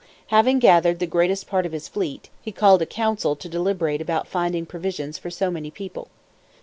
Having 0.29 0.57
gathered 0.57 0.97
the 0.97 1.05
greatest 1.05 1.45
part 1.45 1.63
of 1.63 1.73
his 1.73 1.87
fleet, 1.87 2.31
he 2.41 2.51
called 2.51 2.81
a 2.81 2.87
council 2.87 3.35
to 3.35 3.47
deliberate 3.47 4.01
about 4.01 4.25
finding 4.27 4.65
provisions 4.65 5.19
for 5.19 5.29
so 5.29 5.51
many 5.51 5.69
people. 5.69 6.07